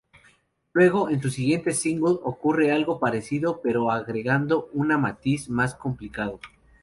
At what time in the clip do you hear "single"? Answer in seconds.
1.73-2.17